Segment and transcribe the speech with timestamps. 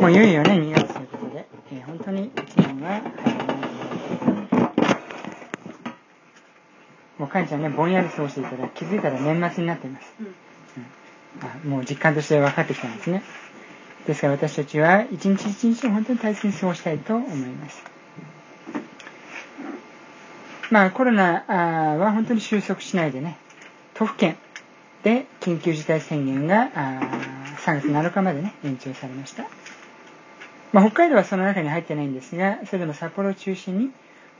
[0.00, 3.02] もういよいよね、2月ということで、えー、本当に1年は
[7.18, 10.14] もうかんちゃんね、ぼんやり過ごしていたら気づいたら年末になっています。
[10.20, 10.34] うん、
[11.42, 13.24] あもう実感として分かってきたんですね。
[14.06, 17.82] ですから私たちは一日一日を本当に大切に過ごしたいと思います。
[20.70, 21.44] まあコロナ
[21.98, 23.36] は本当に収束しないでね、
[23.94, 24.36] 都府県
[25.02, 26.70] で緊急事態宣言が
[27.64, 29.57] 3月7日までね、延長されました。
[30.72, 33.90] まあ、北海道はその中に入ってないんですが、それでも札幌を中心に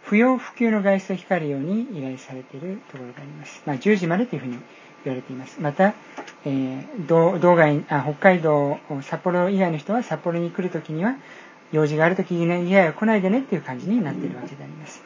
[0.02, 3.62] 不要不急の外出を控えるように依頼されているところがあります。
[3.66, 4.58] まあ、10時までというふうに
[5.04, 5.60] 言われています。
[5.60, 5.94] また、
[6.44, 11.16] えー、道道外あ、北海道、札幌以外の人は札幌に来るときには、
[11.72, 15.02] 用事があるときにね、いやいや来ないでねっていう感じになっているわけであります。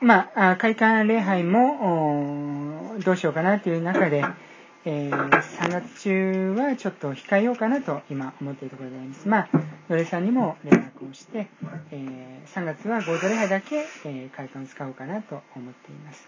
[0.00, 4.24] まあ、開館礼拝もどうしようかなという中で、
[4.90, 9.28] えー、3月中はちょっと控えようかなと今思っているところであります。
[9.28, 9.48] まあ、
[9.90, 11.48] 野出さんにも連絡をして、
[11.90, 16.26] えー、3月は合同礼拝だけ、えー、開館を使おうかなと思っています。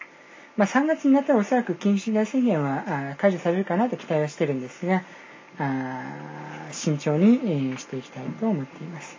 [0.59, 5.05] まあ、3月になったらおそらく緊急事態宣言は解除されるかなと期待はしてるんですが、
[5.59, 9.19] あ慎重に、えー、していきたいと思っています。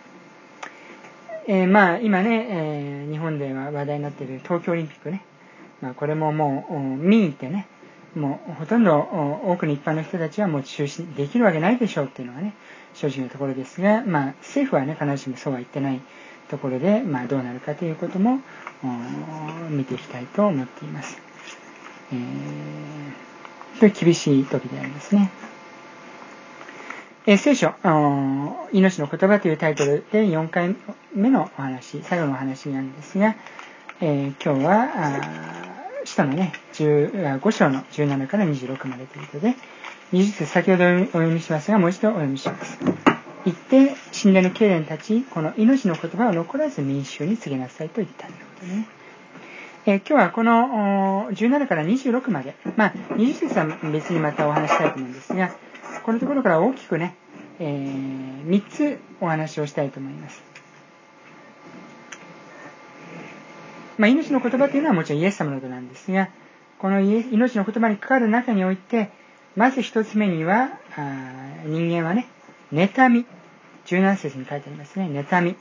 [1.48, 5.24] えー、まあ今ね、えー、日本では話題になっている東京オリンピックね、
[5.80, 7.66] まあ、これももう見に行ってね
[8.14, 12.54] もうほとんど多くの一般の人たちはもう中止できるわけないでしょうっていうのがね
[12.94, 16.00] 正直なところですが、まあ、政府はね必ずしもそうは言ってない
[16.48, 18.40] ところで、まあ、どうなるかということも
[19.70, 21.16] 見ていきたいと思っています。
[22.12, 25.30] えー、厳しい時でありますね。
[27.24, 27.72] えー、聖書、
[28.72, 30.76] 命の言葉というタイトルで4回
[31.14, 33.36] 目のお話、最後のお話なんですが、
[34.00, 35.71] えー、今日は、
[36.12, 39.54] 下のね、5章の17から26までということで、
[40.12, 42.78] 20節先ほどお読みしますが、もう一度お読みします。
[43.44, 48.86] 言って、神殿の経連たち、この命の言葉を残らず民衆に告げなさいと言ったということね。
[49.86, 55.50] え、今日はこの17から26まで、まあ、20節は別にまたお話したいと思うんですが、
[56.04, 57.16] このところから大きくね、
[57.58, 60.51] えー、3つお話をしたいと思います。
[63.98, 66.28] まあ、命の言葉というのはもちろんイエス様のことなんですが、
[66.78, 69.10] この命の言葉にかかる中において、
[69.54, 72.26] まず一つ目には、あ人間はね、
[72.72, 73.26] 妬み。
[73.86, 75.56] 17節に書いてありますね、妬み。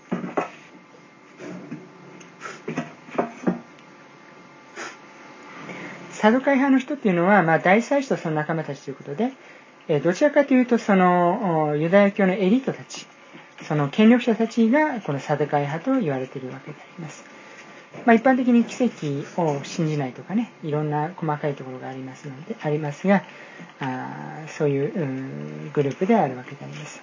[6.12, 9.32] サドカイ派の人っていうのは、まあ、大祭司とその仲間たちということで、
[9.88, 13.08] えどちらかというと、その、ユダヤ教のエリートたち、
[13.64, 17.41] その権力者たちが、このサドカイ派と言われているわけであります。
[18.06, 23.24] まあ、一般的に奇跡を信じないとかね、いろんな細かいところがありますので、ありますが、
[23.80, 27.02] あそういうグループであるわけであります。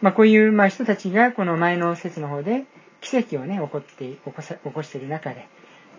[0.00, 2.64] まあ、こういう、まあ、人たちが、この前の説の方で、
[3.00, 5.46] 奇跡をね、起こって、起こさ起こしている中で、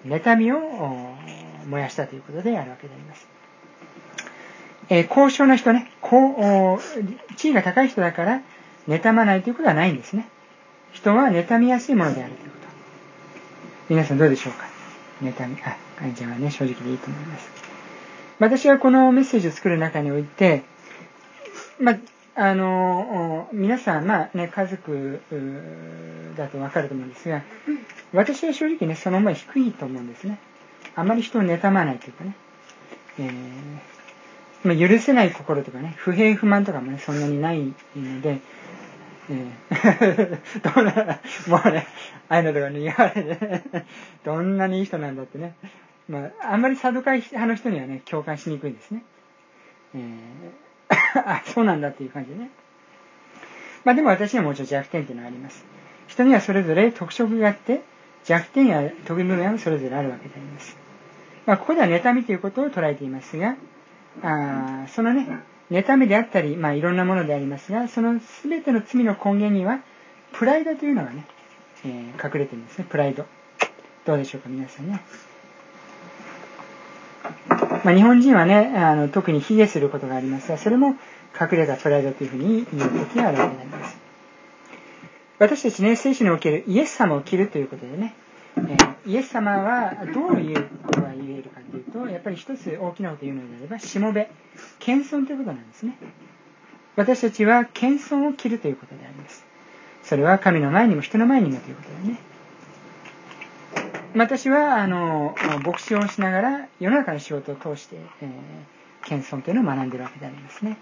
[0.05, 0.59] 妬みを
[1.67, 3.27] 燃やしたということであるわけであります。
[4.89, 8.41] えー、高尚な人ね、こう、地位が高い人だから、
[8.87, 10.27] 妬まないということはないんですね。
[10.91, 12.62] 人は妬みやすいものであるということ。
[13.93, 14.65] 皆さんどうでしょうか？
[15.21, 15.55] 妬み。
[15.61, 17.47] あ、かんちゃんはね、正直でいいと思います。
[18.39, 20.63] 私はこのメッセージを作る中において、
[21.79, 21.99] ま
[22.33, 25.21] あの、皆さん、まあね、家族
[26.35, 27.43] だとわかると思うんですが、
[28.13, 30.39] 私は正直ね、その思い低いと思うんですね。
[30.95, 32.35] あまり人を妬まないというかね。
[33.19, 33.33] えー
[34.63, 38.39] まあ、許せない心とかね、不平不満とかもね、そんなにないので、
[39.29, 41.87] え、どんな、もうね、
[42.29, 43.85] ああいうのとかに言われて、
[44.23, 45.55] どんなにいい人なんだってね、
[46.09, 49.03] まあ、あんまりサドカイ派の人にはね、共感しにくいんですね。
[49.95, 50.93] えー、
[51.25, 52.49] あ、そうなんだっていう感じでね。
[53.85, 55.65] まあでも私にはもうちろん弱点っていうのがあります。
[56.07, 57.81] 人にはそれぞれ特色があって、
[58.23, 60.77] 弱点や得意部分はそれぞれあるわけであります。
[61.45, 63.55] まあここでは妬みということを捉えていますが、
[64.21, 65.27] あそのね、
[65.73, 69.79] 妬みであったり、まあいろんなものでありますが、その全ての罪の根源には、
[70.31, 71.25] プライドというのがね、
[71.83, 73.25] えー、隠れてるんですね、プライド。
[74.05, 75.01] どうでしょうか、皆さんね。
[77.83, 80.95] まあ、日本人はね、あの特に卑下することがありますが、それも
[81.39, 83.97] 隠れたプライドというふうに言う時があるわけになります。
[85.39, 88.13] 私たちね、聖書におけるイエス様を着るということでね、
[88.57, 94.29] えー、イエス様はどういうことが言えるかというと、やっぱり一つ大きなことを言うのであれば、しもべ、
[94.79, 95.97] 謙遜ということなんですね。
[96.95, 99.45] 私たちは謙遜を着るということであります。
[100.03, 102.19] それは神の前にも人の前にもということでね。
[104.15, 105.35] 私は、あの、
[105.65, 110.77] 牧師をしながら世の中の仕事を通して、えー、謙遜というのを学んでいるわけでありますね。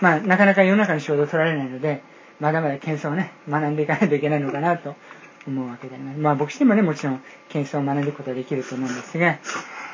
[0.00, 2.02] まあ、なかなか世の中の仕事を取られないので、
[2.40, 4.96] まだまだ謙遜をね、学んでいかないといけないのかなと
[5.46, 6.18] 思うわけであります。
[6.18, 9.38] まあ、牧師でもね、もちろん謙遜を学んでいくことはできると思うんですが、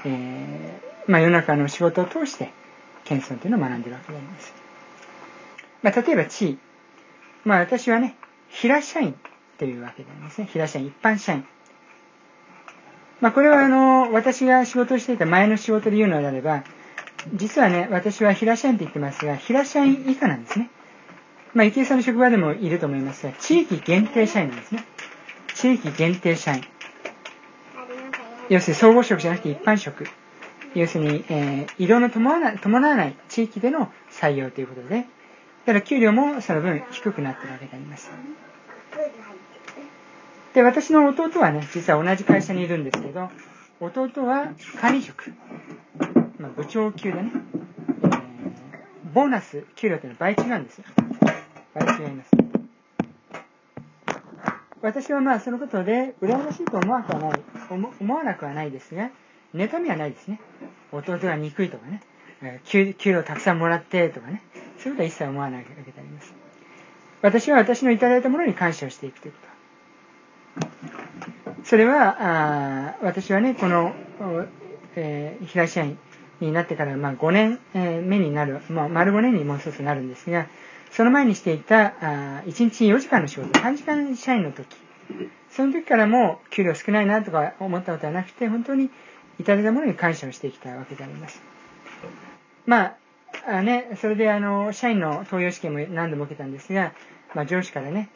[0.04, 2.52] えー、まあ、世の中の仕事を通して、
[3.04, 4.52] 謙遜というのを学んでいるわけであります。
[5.82, 6.58] まあ、例えば地位。
[7.44, 8.16] まあ、私はね、
[8.48, 9.14] 平社員
[9.58, 10.48] というわけでありますね。
[10.50, 11.44] 平社員、一般社員。
[13.20, 16.64] まあ、これはあの、私が仕事をしていた前の仕事で言うのであれば、
[17.34, 20.70] 実はね、私は平社員って言ってますが、平社員以下なんですね。
[21.52, 24.84] まあ、池江さんの職場でもいると思いますが、地域限定社員なんですね。
[25.54, 26.62] 地域限定社員。
[28.48, 30.06] 要するに総合職じゃなくて一般職。
[30.74, 35.06] 要するに、えー、移動の伴わない地域での採用ということで、
[35.66, 38.10] だから給料もその分低くなってるわけであります。
[40.54, 43.30] で、私の弟はね、実は同じ会社にいるんですけど、
[43.80, 45.32] 弟は管理職。
[46.38, 50.84] まあ、部長級でね、えー、ボーナス、給料っていうのは倍違うんですよ。
[51.74, 52.39] 倍違います。
[54.82, 57.40] 私はまあそのことで羨ましいと思わなくはない、
[58.00, 59.10] 思わなくはないですが、
[59.54, 60.40] 妬みはないですね。
[60.92, 62.02] 弟が憎いとかね、
[62.64, 64.42] 給給料たくさんもらってとかね、
[64.78, 66.32] そういうことは一切思わないわけであります。
[67.22, 69.50] 私は私のいただいたものに感謝をしていくということ。
[71.64, 73.94] それは、あ私はね、この、
[74.96, 75.98] えー、平社員
[76.40, 80.46] になってから、まあ、5年、えー、目になる、まあ、丸5年にもう一つなるんですが、
[80.90, 84.66] その前にしていた、あ1日4時間の仕事、3時間社員の時、
[85.50, 88.90] その時からも給料少ないなとか思ったことはなくて、本当に
[89.38, 91.40] いただいたものに感謝をしてきたわけであります。
[92.66, 92.96] まあ、
[93.46, 96.92] あね、それであの、社員の登用試験も何度も受けたんですが、
[97.34, 98.10] まあ、上司からね、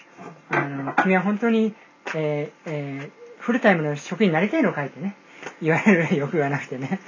[0.50, 1.74] あの、君は本当に、
[2.14, 5.16] えーえーフルタイムの職員になりたいのかいってね、
[5.60, 6.98] 言われる 欲がなくてね。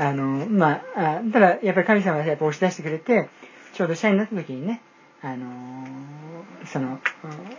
[0.00, 3.28] あの、まあ、ただ、やっぱり神様がやっぱ押し出してくれて、
[3.72, 4.80] ちょうど社員になった時にね、
[5.22, 5.86] あの
[6.66, 7.00] その、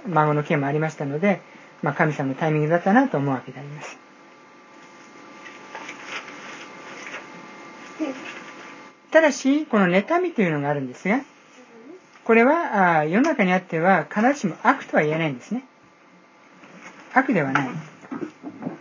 [0.07, 1.41] 孫の件もありましたので、
[1.81, 3.97] まあ、神様のタイミングだったなと思うわけであります。
[9.11, 11.21] ただし、この妬みというのがあるんですが、
[12.23, 15.63] これはあ世の中にあっては必ずしも悪とは言えないんですね。
[17.13, 17.69] 悪ではない。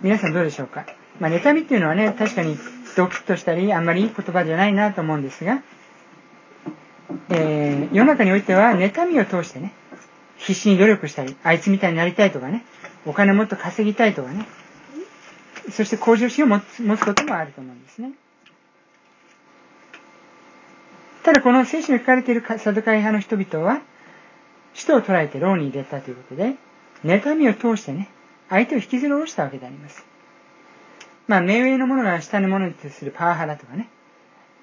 [0.03, 0.85] 皆さんどうでしょうか。
[1.21, 2.59] まあ、妬みっていうのはね、確かに
[2.97, 5.63] ドキッとしたり、あんまりいい言葉じゃないなと思うんですが、
[7.31, 9.73] えー、世の中においては、妬みを通してね、
[10.39, 12.65] 必死に努力したり、あいつみたいになりたいとかね、
[13.05, 14.47] お金もっと稼ぎたいとかね、
[15.71, 18.13] そして向上心を持つ持つこともあると思うんですね。
[21.25, 23.81] ただこの聖書に書かれているサドカイ派の人々は、
[24.75, 26.55] 使徒を捉えて牢に入れたということで、
[27.05, 28.09] 妬みを通してね、
[28.49, 30.05] 相手を引きずり下ろしたわけであります。
[31.27, 33.89] まあ、目上のものが下のものにするパワハラとかね、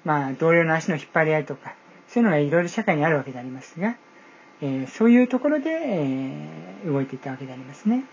[0.04, 1.74] まあ、同僚の足の引っ張り合いとか、
[2.14, 3.96] そういうのがいろいろ社会にあるわけでありますが、
[4.62, 8.04] えー、そういうところで、えー、動いていったわけでありますね。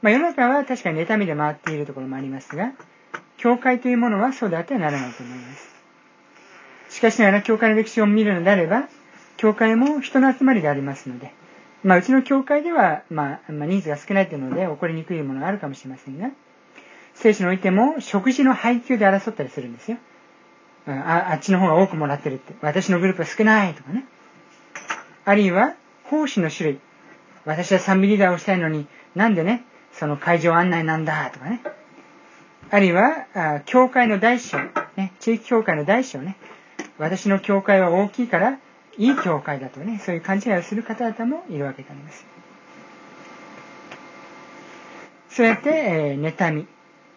[0.00, 2.72] まあ、世の中は確かに妬みで回っているところもありますが、
[3.36, 5.74] 教会というものはそうであってはならないと思います。
[6.88, 8.88] しかしながら教会の歴史を見るのであれば、
[9.36, 11.34] 教会も人の集まりでありますので、
[11.84, 16.30] まあ、うちの教会では、まあ、まあ、人数が少ないというので起こりにくいものがあるかもしれませんが、
[17.12, 19.98] 聖書においても食事の配給で争ったりするんですよ。
[20.86, 22.54] ああっちの方が多くもらってるって。
[22.60, 24.04] 私のグループは少ないとかね。
[25.24, 26.80] あるいは、奉仕の種類。
[27.44, 31.60] 私は賛美リーダーをしたいのに、なんでね、その会場案内なんだとかね。
[32.70, 34.58] あるいは、あ教会の大小、
[34.96, 36.36] ね、地域教会の大小ね。
[36.98, 38.58] 私の教会は大きいから、
[38.98, 42.26] いい教会だとね、そういう勘違いをする方々もいるわけであります。
[45.30, 46.66] そうやって、えー、妬み、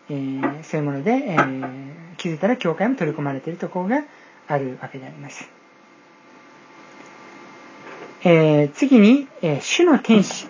[0.09, 4.03] えー、そういうもので、えー、気づいたら教会も取り込まれているところが
[4.47, 5.45] あるわけであります。
[8.23, 10.47] えー、次に、えー、主の天使。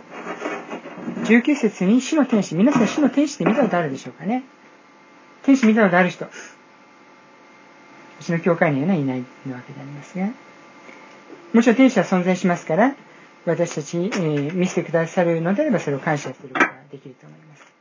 [1.23, 2.53] 19節に主の天使。
[2.53, 4.43] 皆さん主の天使って見たことあるでしょうかね？
[5.41, 6.25] 天使見たことある人。
[6.25, 6.29] う
[8.21, 9.25] ちの教会には、ね、いないわ
[9.65, 10.29] けでありますが。
[11.53, 12.95] もちろん天使は存在しますから、
[13.45, 17.72] 私たち、えー、見せてくださるのであればそれを感謝することができると思います。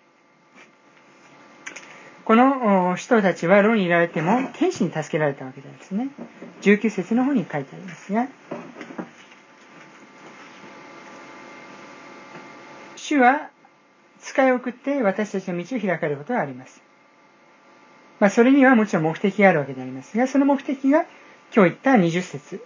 [2.33, 6.09] この人たちは牢にいられても天使に助けられたわけなんですね。
[6.63, 8.27] 19節の方に書いてありますが、
[12.97, 13.51] 主は
[14.23, 16.83] 使いを送って私たちの道を開かれることがあります。
[18.19, 21.05] まあ、それにはもちろん目的があるわけでありますが、その目的が
[21.55, 22.65] 今日言った20節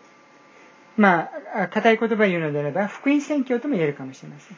[0.96, 4.56] まあ、硬い言葉を言うのであれば、福音宣教とも言えるかもしれません。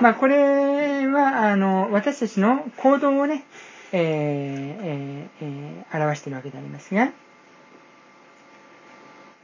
[0.00, 3.44] まあ、これは、あの、私たちの行動をね、
[3.92, 7.12] えーえー、表しているわけでありますが、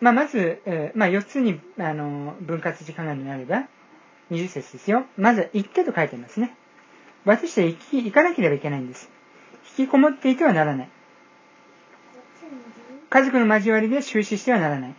[0.00, 3.64] まあ、まず、え、まあ、4つにあの分割時間がなれば、
[4.30, 5.04] 20節ですよ。
[5.16, 6.54] まず、行ってと書いてますね。
[7.25, 9.08] 私は行き行かなければいけないんです。
[9.78, 10.88] 引きこもっていてはならない。
[13.08, 14.94] 家族の交わりで終始してはならない。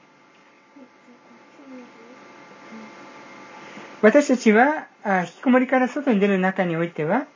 [4.01, 7.27] 私たちは、あ引きこもりから外に出る中においては、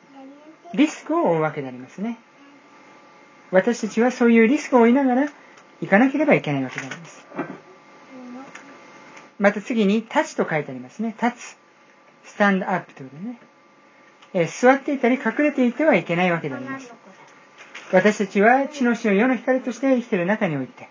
[0.74, 2.18] リスクを負うわけでありますね。
[3.52, 5.30] 私たちはそういうリスクを負いながら
[5.80, 7.26] 行かなければいけないわけであります。
[9.38, 11.16] また次に、立つと書いてありますね。
[11.22, 11.58] 立つ。
[12.26, 13.40] スタンドアップということでね。
[14.34, 16.92] えー、座っていたり隠れていてはいけないわけであります。
[17.92, 20.90] 私たちは地の死の世の光として生きている中において、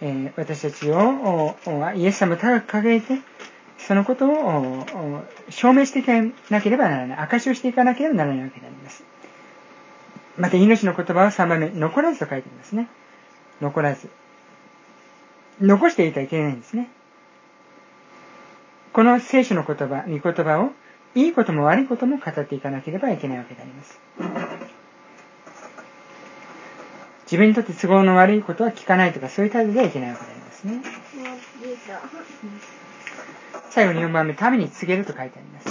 [0.00, 1.56] えー、私たちを
[1.94, 3.18] イエス様高く掲げて、
[3.86, 4.84] そのことを
[5.50, 6.12] 証明していか
[6.50, 7.18] なければならない。
[7.18, 9.04] 証しをしていかなければならないわけであります。
[10.38, 12.88] また、命の言葉は3番目、残らずと書いてありますね。
[13.60, 14.08] 残らず。
[15.60, 16.88] 残していてはいけないんですね。
[18.92, 20.72] この聖書の言葉、御言葉を、
[21.14, 24.00] いいことも悪いことも語っていかなければいけないわけであります。
[27.24, 31.01] 自分にとって都合の悪いことは聞かないとか、そういう態度ではいけないわけでありますね。
[33.74, 35.68] 最後に4番目、民に告げると書いてあります。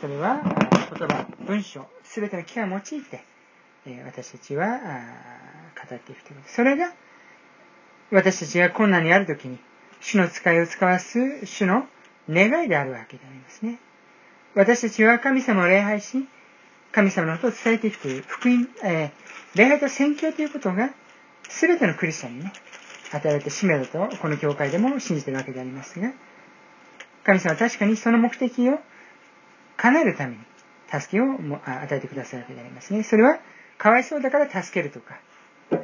[0.00, 3.24] それは、言葉、文章、すべての機会を用いて、
[4.04, 4.80] 私たちは
[5.88, 6.52] 語っていくということ。
[6.52, 6.92] それが、
[8.10, 9.60] 私たちが困難にあるときに、
[10.00, 11.86] 主の使いを使わす主の
[12.28, 13.78] 願いであるわけでありますね。
[14.56, 16.26] 私たちは神様を礼拝し、
[16.90, 20.90] 神様のことを伝えていくという福音、えー、礼拝と宣教ということが、
[21.48, 22.52] すべてのクリスチャンにね、
[23.16, 26.12] 与えられた使命だと、この教会でも信じているわけでありますが、
[27.24, 28.78] 神様は確かにその目的を
[29.76, 30.40] 叶えるために、
[30.88, 33.02] 助けを与えてくださるわけでありますね。
[33.02, 33.38] それは、
[33.78, 35.18] かわいそうだから助けるとか、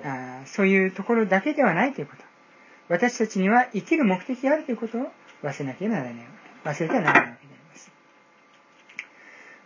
[0.05, 2.23] あそういうところだけではないということ。
[2.89, 5.07] 私たちには生きる目的があるということを
[5.43, 6.27] 忘れなければならない。
[6.65, 7.91] 忘れてはならないわけであります。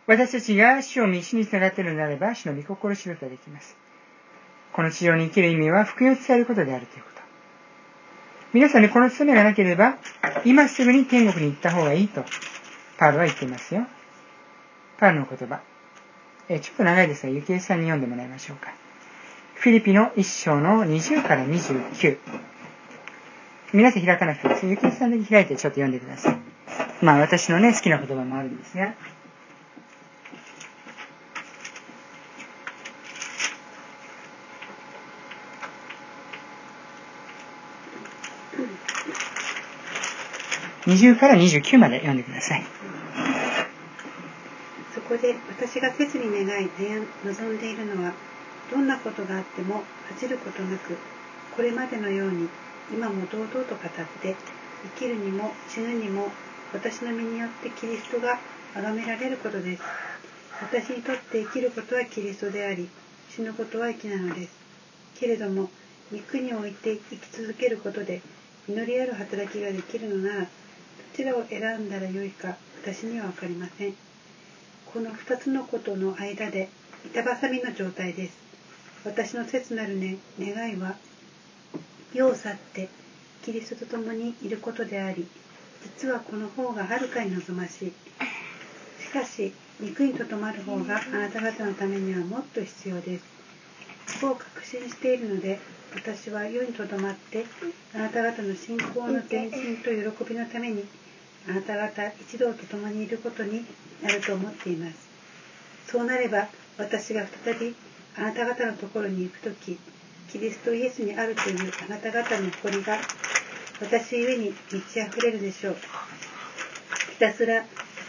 [0.07, 3.77] 私たちが死を見死につながっているのであれば、死の御心を知ることができます。
[4.73, 7.16] この地上に生きる意味は福音を伝えることであるということ。
[8.57, 9.99] 皆さんにこの務めがなければ、
[10.47, 12.25] 今すぐに天国に行った方がいいと、
[12.97, 13.87] パウロは言っていますよ。
[14.97, 15.61] パウロの言葉。
[16.49, 18.73] えちょっと長いですが、ゆきえさんに読んでもらいましょうか。
[19.57, 22.17] フィリピの一章の20から29。
[23.75, 24.67] 皆さん開かなくていいです。
[24.69, 26.39] ゆきえさんだけ開いてちょっと読んでください。
[27.03, 28.95] まあ私のね、好きな言葉もあるんですが。
[40.87, 42.65] 20から29まで読んでください。
[44.95, 46.69] そこで私が切に願い
[47.25, 48.13] 望んでいるのは、
[48.71, 50.97] どんなことがあっても恥じることなく、
[51.57, 52.49] これまでのように
[52.93, 53.89] 今も堂々と語っ
[54.23, 54.37] て
[54.95, 56.29] 生きるにも死ぬにも
[56.73, 58.39] 私の身によってキリストが
[58.75, 59.83] 崇められることです。
[60.63, 62.89] 私にとって生きることはキリストであり、
[63.31, 64.55] 死ぬことは生きなのです。
[65.19, 65.69] けれども、
[66.13, 68.23] 肉において生き続けることで、
[68.69, 70.47] 祈りある働きができるのなら、
[71.17, 73.95] ちらを選んだらよいか、私には分かりません。
[74.93, 76.69] この二つのことの間で、
[77.07, 78.37] 板挟みの状態です。
[79.05, 80.97] 私の切なる、ね、願いは、
[82.13, 82.89] 世を去って
[83.45, 85.27] キリストと共にいることであり
[85.83, 87.93] 実はこの方がはるかに望ましい
[89.03, 93.25] しかし肉にとどまる方があなた方のためにはもっと必要です
[94.21, 95.59] こう確信しているので
[95.95, 97.45] 私は世にとどまって
[97.95, 100.85] あなた方の信仰の前進と喜びのために
[101.49, 103.65] あなた方一同と共にいることに
[104.03, 104.97] なると思っています
[105.87, 106.49] そうなれば
[106.79, 107.75] 私が再び
[108.17, 109.79] あなた方のところに行く時
[110.31, 112.99] キリストイエスにあるというあなた方の誇りが
[113.79, 115.77] 私ゆえに満ち溢れるでしょう。
[117.13, 117.63] ひたすら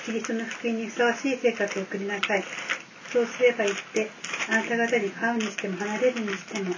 [0.06, 2.44] キリストの福音にふさわしい生活を送りなさい。
[3.12, 4.10] そうすれば言って、
[4.50, 6.74] あなた方に会うにしても離れるにしても、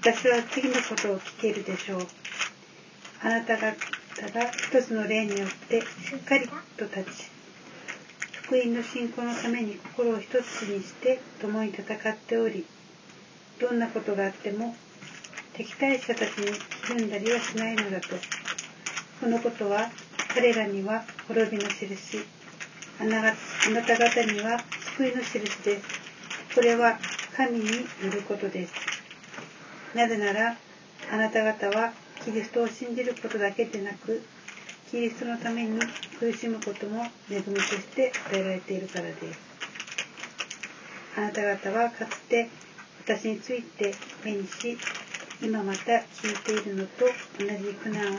[0.00, 2.06] 私は次のことを聞けるでしょう。
[3.22, 3.56] あなた
[4.22, 7.30] 方が一つの例によってしっかりと立ち、
[8.44, 12.64] 福音の信仰のために心を一つにして共に戦っており、
[13.60, 14.76] どんなことがあっても
[15.54, 16.52] 敵対者たちに
[16.86, 18.08] ひるんだりはしないのだと。
[19.20, 19.90] このことは
[20.34, 22.18] 彼らには滅びの印、
[23.00, 24.60] あなあなた方には
[24.96, 26.54] 救いの印です。
[26.54, 26.98] これは
[27.36, 27.72] 神によ
[28.12, 28.72] ることです。
[29.96, 30.56] なぜなら、
[31.10, 31.92] あなた方は
[32.24, 34.22] キリストを信じることだけでなく、
[34.90, 35.80] キリストのために
[36.18, 39.52] 苦しむことも恵みとして与えられているからです。
[41.16, 42.48] あなた方はかつて
[43.04, 44.78] 私について目にし
[45.42, 47.04] 今また聞いているのと
[47.38, 48.18] 同じ苦難を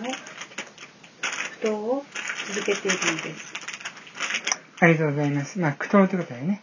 [1.61, 2.05] 苦闘を
[2.53, 3.53] 続けているのです
[4.79, 5.59] ありがとうございます。
[5.59, 6.61] まあ、苦闘ということでね。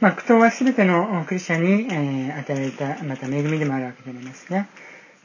[0.00, 4.66] まあ、苦闘は全てのクリスチャンに、えー与えられた、また恵みでもあるわけでありますが、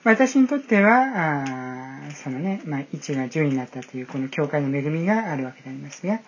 [0.03, 6.19] 私にとっては、あそのね、まあ、1が10になったという、この教会の恵みがあるわけでありますが、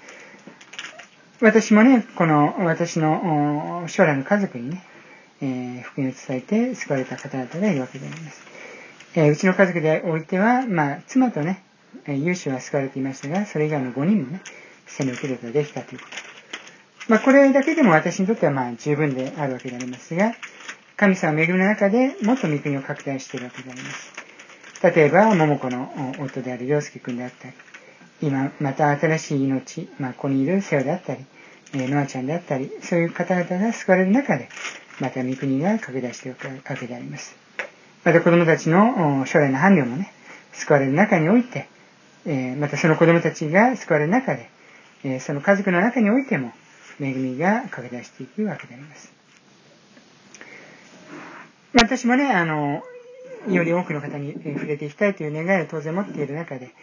[1.41, 4.83] 私もね、この私の将来の家族にね、
[5.41, 8.41] えー福音を伝えて救われた方々がいるわけであります。
[9.15, 11.61] えーうちの家族でおいては、まあ、妻とね、
[12.05, 14.41] えー有志は救われていましたが、それ以外の5人もね、
[14.87, 16.11] 洗礼を受けることができたということ。
[17.09, 20.33] まあ、これだけでも私にとってはまあ十分であるわけでありますが、
[20.97, 24.13] 神様の恵みの中でもっと御国を拡大しているわけであります。
[24.81, 27.53] 例えば、桃子の夫である良介君であったり、
[28.21, 31.25] 今、また新しい命、まあ、ここにいる瀬尾であったり、
[31.73, 34.47] えーノアちゃんであったり、そういう方々が救われる中で、
[35.01, 37.35] また御国が拡大していくわけであります。
[38.05, 40.13] また子供たちの将来の伴侶もね、
[40.53, 41.67] 救われる中において、
[42.25, 44.49] えまたその子供たちが救われる中で、
[45.03, 46.53] えその家族の中においても、
[47.01, 49.24] 恵みが拡大していくわけであります。
[51.75, 52.83] 私もね、あの、
[53.49, 56.73] より多くの方に触れていきたいという願いを当然持っている中で、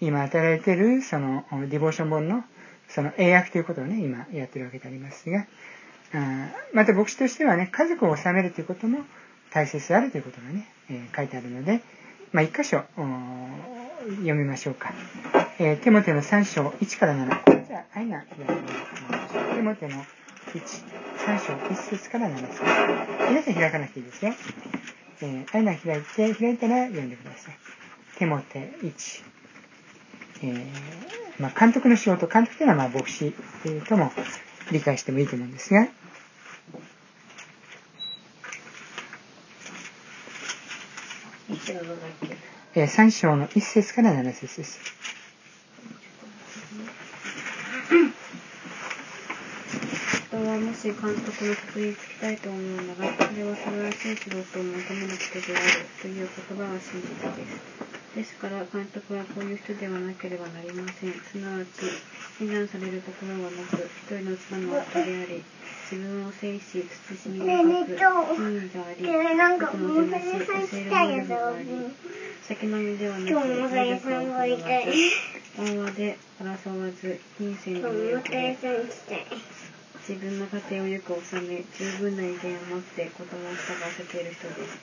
[0.00, 2.44] 今与えられている、その、ディボーション本の、
[2.88, 5.46] その英訳ということをね、今やってるわけでありますが、
[6.14, 9.00] あまた牧師としてはね、家族を治めるということも
[9.50, 11.82] 大切であるということがね、えー書いてあるので、
[12.32, 14.92] まあ、一箇所、読みましょうか。
[15.58, 17.66] えー、テモテの3章1から7。
[17.66, 18.20] じゃあ、アイナ。
[18.20, 18.26] テ
[19.62, 20.04] モテの
[20.54, 22.62] 1、3章1節から7節。
[23.28, 24.32] 皆さん開かなくていいですよ。
[25.22, 27.58] えー、アイナ開いて、開いたら読んでください。
[28.16, 29.22] テモテ1。
[30.42, 30.66] えー
[31.42, 33.34] まあ、監督の仕事、監督というのはまあ牧師
[33.88, 34.12] とも
[34.70, 35.88] 理解してもいいと思うんですが、
[42.76, 44.78] えー3章の1節から7節です。
[50.86, 58.14] し監督のことにつきたいと思うなら、それは素晴らしい仕事を求めることであるという言葉は真実です。
[58.14, 61.12] ですから、監督はこういう人ではなければなりません。
[61.12, 61.90] すなわち、
[62.38, 65.42] 非難されるところはなく、一人の妻の夫であり、
[65.90, 69.02] 自分を制し、慎み深く、品位があり、
[69.58, 71.66] 僕の手なし、教えるものでもあり、
[72.46, 74.86] 先のみではなく、今日もさやさんがいたい。
[75.56, 78.56] 談話で争わず、金銭にもよくれ、
[80.06, 84.78] 自分の家庭をよく治め、十分な威厳を持って子供を従わせている人です。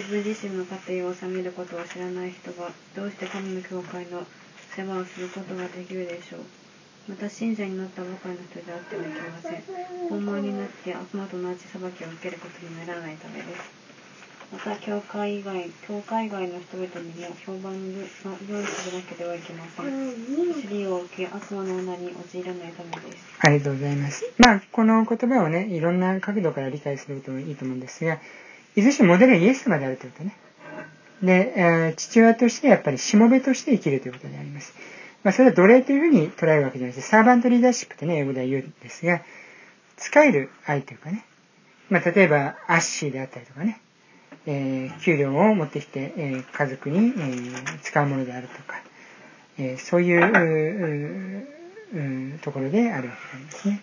[0.00, 4.24] 自分自身の家庭を治めることを知らない人が、どうして神の教会の
[4.72, 6.40] 世話をすることができるでしょう。
[7.06, 9.62] また信者になったばかりの人であってはいけません。
[10.08, 13.75] 本物になって悪魔と同じ裁きを受けることにならないためです。
[14.52, 18.08] また、教会以外、教会外の人々にも評判の良い
[18.66, 20.54] するわけではいけません。
[20.60, 23.24] 尻を受け、悪魔の女に陥らないためです。
[23.40, 24.24] ありがとうございます。
[24.38, 28.20] まあ、この言葉をね、いろんな角度から理解することもいいと思うんですが、
[28.76, 30.36] いずれにしてもモデルはイエス様であるということね。
[31.22, 34.74] で、えー父親としてやっぱりしもべとして生きるということであります。
[35.24, 39.22] まあ、それは奴隷というふうに捉えるわけじゃなくて、サーバントリーダーシップってね、英語では言うんですが、
[39.96, 41.24] 使える愛というかね、
[41.90, 43.80] まあ、例えば、アッシーであったりとかね、
[44.46, 48.80] えー給料を持ってきて、えー家族に、えー使うものであるとか、
[49.58, 51.46] えそういう
[52.34, 53.82] うところであるわけなんですね。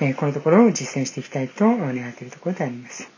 [0.00, 3.08] えこのところを実践していきたいと願っているところであります。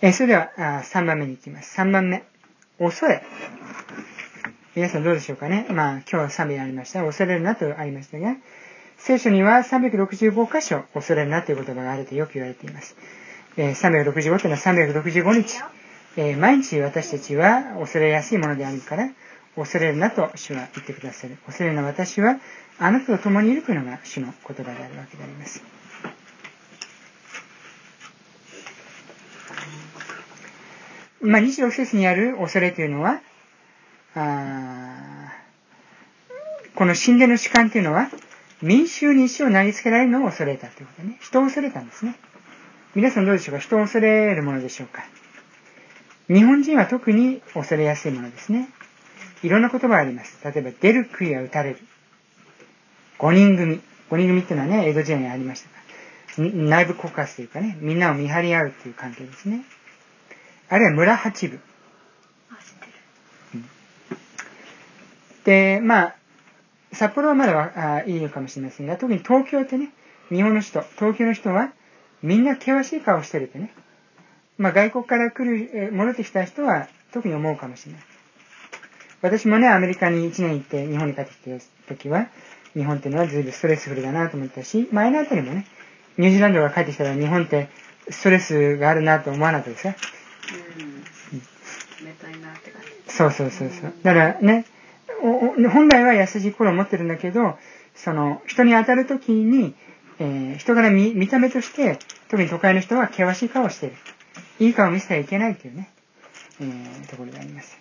[0.00, 1.80] えそれではあ3番目に行きます。
[1.80, 2.22] 3番目。
[2.78, 3.22] 恐れ。
[4.76, 5.66] 皆さんどうでしょうかね。
[5.70, 7.04] まあ今日は3名ありました。
[7.04, 8.36] 恐れるなとありましたが、
[8.98, 12.96] 聖書には365箇所恐れるなという言葉があるとよく言われています。
[13.56, 15.62] えー365というのは365日。
[16.16, 19.08] えー毎日私たちは恐れやすいものであるから、
[19.56, 21.36] 恐れるなと主は言ってくださる。
[21.46, 22.38] 恐れるな私は
[22.78, 25.62] あなたと共にいるというのが主の言葉であるわけであります。
[31.20, 33.20] まあ、26節にある恐れというのは、
[34.14, 35.32] あ
[36.76, 38.08] この神殿の主観というのは、
[38.62, 41.18] 民衆に石を投げつけられるのを恐れたということでね。
[41.20, 42.16] 人を恐れたんですね。
[42.94, 43.60] 皆さんどうでしょうか？
[43.60, 45.04] 人を恐れるものでしょうか？
[46.28, 48.68] 日本人は特に恐れやすいものですね。
[49.42, 50.38] いろんな言葉があります。
[50.44, 51.78] 例えば、出る杭は打たれる。
[53.18, 53.80] 五人組。
[54.10, 55.62] 五人組っていうのはね、江戸時代にありまし
[56.36, 59.62] たが、ん内部告発というかね、みんなを見張り合うという関係ですね。
[60.68, 61.60] あるいは村八部。
[65.44, 66.14] で、まあ、
[66.98, 69.90] 札幌はまだはあいいのかもしれませんが、特に東京ってね、
[70.30, 71.72] 日本の人、東京の人は、
[72.22, 73.72] みんな険しい顔してるってね。
[74.58, 78.00] まあ、外国から来る、戻ってきた人は特に思うかもしれない。
[79.22, 81.36] 私もね、アメリカに1年行って日本に帰ってき
[81.86, 82.26] た時は、
[82.74, 85.66] 日本っていうのは随分ストレスフルだなと思ったし、前のあたりもね、
[86.16, 87.68] ニュージーランドが帰ってきたら日本って
[88.10, 89.94] ストレスがあるなと思わなかったですか？
[92.04, 93.12] 冷たいなって感じ。
[93.12, 93.92] そうそうそうそう。
[94.02, 94.64] だからね、
[95.20, 97.58] 本来は優しい心を持ってるんだけど、
[97.94, 99.74] その、人に当たるときに、
[100.20, 103.96] えー、人から見見た目として、特に都会の人は険しい顔をしている。
[104.60, 105.90] いい顔を見せてはいけないというね、
[106.60, 107.78] えー、ところであります。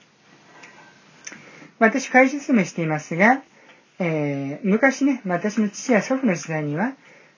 [1.80, 3.42] 私、会社勤めしていますが、
[4.00, 6.94] えー、昔ね、私の父や祖父の時代には、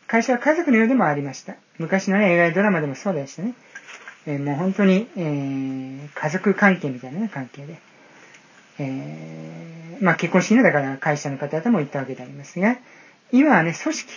[0.07, 1.55] 会社は家族のようでもありました。
[1.77, 3.53] 昔のね、映画やドラマでもそうでしたね。
[4.25, 7.79] えー、もう本当に、えー、家族関係みたいな、関係で。
[8.79, 12.77] えー、まあ結婚しないだから会社の方々も言ったわけでありますが、
[13.31, 14.11] 今はね、組織、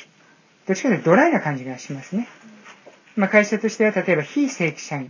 [0.66, 2.28] どっちかというとドライな感じがしますね。
[3.16, 5.08] まあ会社としては例えば非正規社員、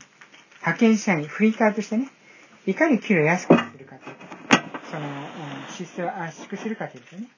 [0.61, 2.09] 派遣社員、フリーターとしてね、
[2.67, 4.17] いかに給料安くするかという
[4.91, 5.07] その、
[5.79, 7.29] 出世を圧縮するかというとね。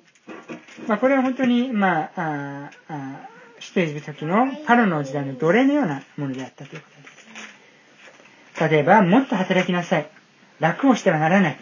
[0.87, 3.29] まあこれは本当に、まあ、ああ
[3.61, 8.69] している時のパロの時代の奴隷のようなものであったということです。
[8.69, 10.09] 例えば、もっと働きなさい。
[10.61, 11.59] 楽をしてはならない。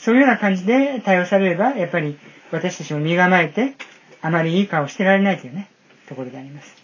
[0.00, 2.18] そういうような感じで対応されれば、やっぱり
[2.52, 3.74] 私たちも身構えて、
[4.22, 5.70] あまりいい顔してられないというね、
[6.08, 6.76] ところであります。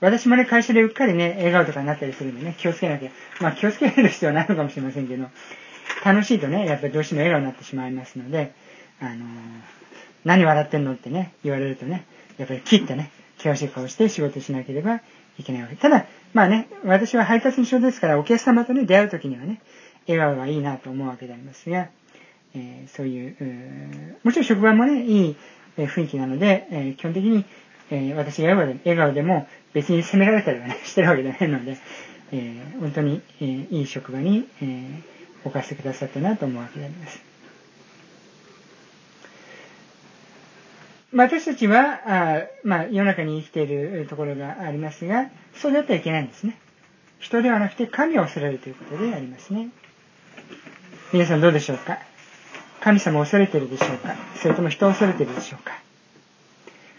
[0.00, 3.10] 私もね、会社でうっかりね、笑顔とかになったりするんでね、気をつけなきゃ。
[3.40, 5.26] まあ気をつける必要はないのかもしれませんけど、
[6.04, 8.52] 楽しいとね、やっぱりどうしても笑顔になってしまいますので、
[9.00, 9.16] あのー、
[10.24, 12.06] 何笑ってんのってね、言われるとね、
[12.38, 15.00] やっぱり切ってね、険しい顔して仕事しなければ
[15.38, 15.76] いけないわけ。
[15.76, 19.60] ただ、まあね、私は配達の仕事ですから、お客様とね、出会うときにはね、
[20.08, 21.88] 笑顔がいいなと思うわけでありますが、
[22.54, 25.36] えー、そういう、もちろん職場もね、いい
[25.76, 27.44] 雰囲気なので、えー、基本的に、
[27.90, 31.76] えー、私が笑顔で笑顔でも別に責められたりはね、してるわけではないので、
[32.32, 35.02] え本当に、えいい職場に、え
[35.44, 37.22] 置かせてくださったなと思うわけであります。
[41.14, 46.58] 私たちは、あまあ、世の中に生きているところがありますが、そうであってはいけないんですね。
[47.20, 49.70] 人ではなくて神を恐れるということでありますね。
[51.12, 51.98] 皆さんどうでしょうか？
[52.80, 54.16] 神様を恐れているでしょうか？
[54.42, 55.72] それとも人を恐れているでしょうか？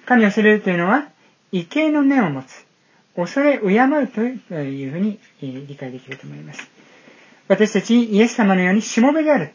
[0.06, 1.10] 神を恐れるというのは、
[1.52, 2.65] 畏敬の念を持つ。
[3.17, 6.70] 恐れ、敬うというふうに理解できると思います。
[7.50, 9.54] 私たちイエス様のようにしもべである。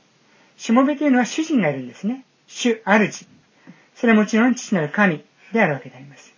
[0.58, 2.24] しもべというのは主人がいるんですね。
[2.46, 3.26] 主、主。
[3.94, 6.34] それはもちろん父なる神であるわけであります。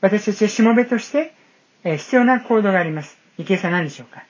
[0.00, 1.34] 私たちはしもべとして、
[1.82, 3.16] え、必要な行動があります。
[3.38, 4.22] 池江さん何でしょうか？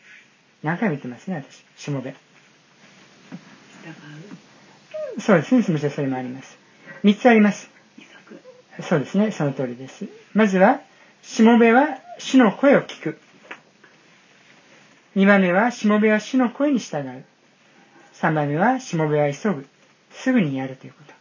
[0.62, 1.64] 何回も言ってますね、私。
[1.76, 2.14] しもべ。
[5.20, 6.58] そうですね、すみません、それもあります。
[7.02, 7.70] 三つあります。
[8.80, 10.06] そうですね、その通りです。
[10.34, 10.80] まずは、
[11.22, 13.18] しもべは主の声を聞く。
[15.14, 17.24] 二番目は、しもべは主の声に従う。
[18.12, 19.66] 三番目は、しもべは急ぐ。
[20.10, 21.14] すぐにやるということ。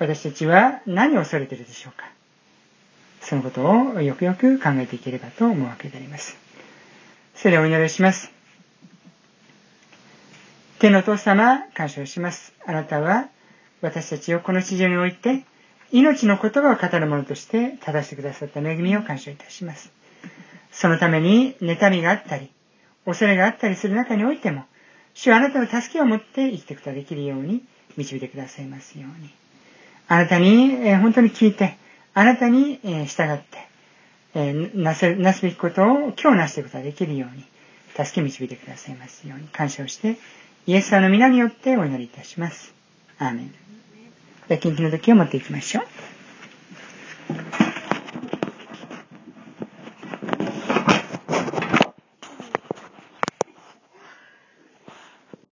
[0.00, 2.06] 私たちは何を恐れているでしょうか
[3.20, 6.36] そのことをよくよく考えていければと思うわけであります。
[7.34, 8.33] それではお祈りします。
[10.84, 12.52] 天のお父様、感謝をします。
[12.66, 13.30] あなたは
[13.80, 15.42] 私たちをこの地上において
[15.92, 19.90] 命の言葉を語る者として正してくださった恵みを感謝いたします。
[20.72, 22.50] そのために妬みがあったり、
[23.06, 24.66] 恐れがあったりする中においても、
[25.14, 27.62] 主はあなたの助けを持って生きていくことができるように
[27.96, 29.30] 導いてくださいますように。
[30.06, 31.78] あなたに、えー、本当に聞いて、
[32.12, 33.44] あなたに、えー、従って、
[34.34, 37.46] えー、なせ、なすべきことを今日なしていくことができるように、
[37.96, 40.18] 助け導いてくださいますように感謝をして、
[40.66, 42.72] イエス様の皆によってお祈りいたします。
[43.18, 43.54] アーメン。
[44.48, 47.63] じゃ、緊急の時を持っていきましょう。